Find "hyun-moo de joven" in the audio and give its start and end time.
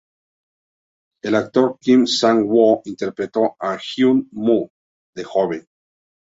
3.77-5.63